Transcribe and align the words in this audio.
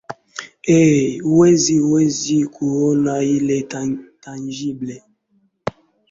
ee 0.67 1.19
huwezi 1.23 1.79
huwezi 1.79 2.45
kuona 2.45 3.21
ile 3.23 3.61
tangible 4.21 5.03